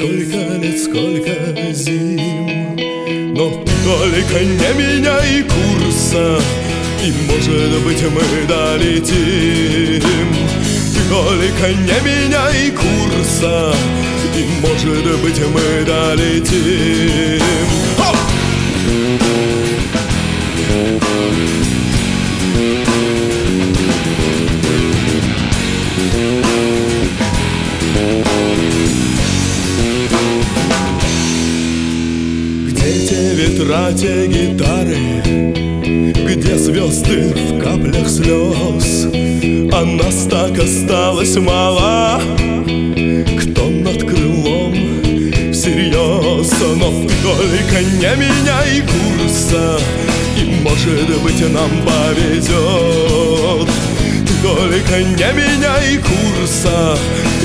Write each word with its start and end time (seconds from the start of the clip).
Сколько 0.00 0.38
лет, 0.62 0.78
сколько 0.82 1.72
зим. 1.74 2.74
Но 3.34 3.50
только 3.84 4.42
не 4.42 4.72
меняй 4.78 5.42
курса 5.42 6.40
И, 7.04 7.12
может 7.28 7.84
быть, 7.84 8.02
мы 8.04 8.46
долетим. 8.48 10.00
Ты 10.00 11.00
Только 11.10 11.68
не 11.74 11.98
меняй 12.02 12.70
курса 12.70 13.74
И, 14.34 14.42
может 14.62 15.20
быть, 15.20 15.38
мы 15.52 15.84
долетим. 15.84 17.19
Ветра, 33.34 33.92
те 33.92 34.26
гитары 34.26 34.96
Где 36.26 36.56
звезды 36.58 37.34
в 37.34 37.62
каплях 37.62 38.08
слез. 38.08 39.06
А 39.72 39.84
нас 39.84 40.26
так 40.28 40.58
осталось 40.58 41.36
мало 41.36 42.20
Кто 43.40 43.68
над 43.68 44.02
крылом 44.04 44.74
всерьез. 45.52 46.52
Но 46.76 46.90
только 47.22 47.82
не 47.82 48.16
меняй 48.16 48.82
курса 48.82 49.78
И 50.36 50.44
может 50.62 51.22
быть 51.22 51.40
нам 51.52 51.70
повезет. 51.84 53.68
Только 54.42 54.98
не 55.02 55.32
меняй 55.34 55.98
курса 55.98 56.96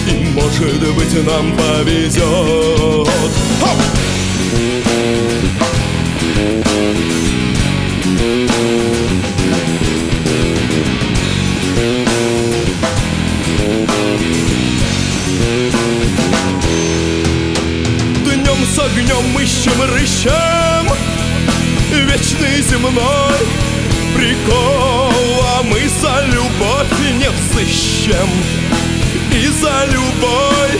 И 0.10 0.30
может 0.34 0.80
быть 0.96 1.26
нам 1.26 1.52
повезет. 1.58 3.10
Хоп! 3.62 4.15
Огнем 18.96 19.40
ищем 19.40 19.82
рыщем. 19.94 20.88
Вечный 21.92 22.62
земной 22.62 23.40
прикол. 24.16 25.12
А 25.44 25.64
мы 25.64 25.82
за 26.02 26.24
любовь 26.28 27.00
не 27.18 27.30
взыщем. 27.30 28.30
И 29.34 29.48
за 29.48 29.86
любой 29.92 30.80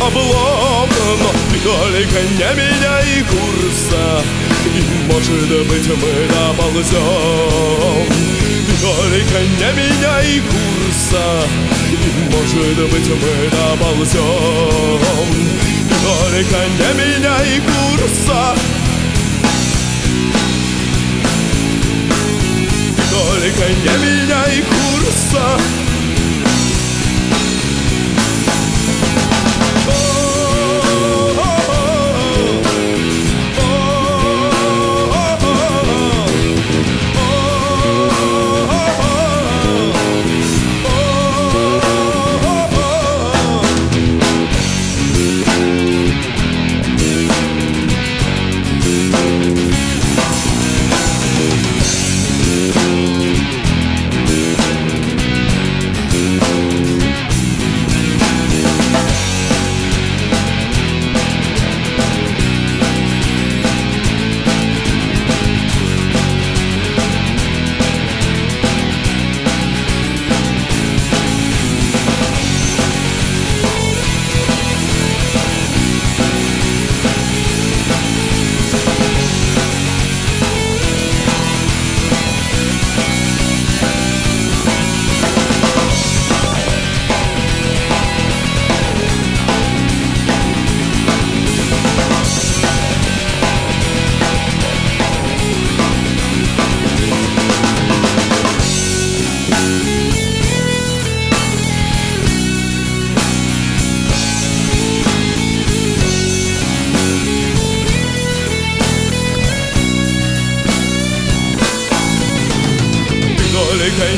облом. 0.00 0.88
Но 1.22 1.30
только 1.62 2.20
не 2.36 2.54
меняй 2.56 2.85
курса. 3.30 4.22
И 4.64 5.12
может 5.12 5.48
быть 5.68 5.88
мы 5.88 6.12
доползем 6.28 8.06
Только 8.80 9.38
не 9.40 9.70
меняй 9.76 10.40
курса. 10.40 11.24
И 11.90 11.94
может 12.30 12.78
быть 12.90 13.08
мы 13.08 13.34
доползем 13.50 15.00
только 16.06 16.58
не 16.78 16.90
меняй 16.98 17.60
курса. 17.60 18.54
Только 23.10 23.64
не 23.68 23.94
меняй 24.04 24.62
курса 24.62 25.85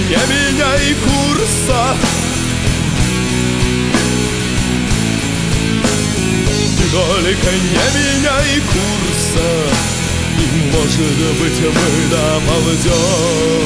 не 0.08 0.16
меняй 0.16 0.94
курса. 0.94 1.80
Только 6.90 7.50
не 7.52 7.86
меняй 7.94 8.52
курса. 8.72 9.48
И 10.38 10.42
может 10.72 11.18
быть 11.40 11.60
мы 11.60 11.88
доползем 12.10 13.58